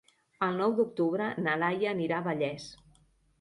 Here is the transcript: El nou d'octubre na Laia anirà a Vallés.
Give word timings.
El 0.45 0.55
nou 0.61 0.71
d'octubre 0.79 1.27
na 1.49 1.53
Laia 1.65 1.93
anirà 1.93 2.19
a 2.23 2.27
Vallés. 2.31 2.67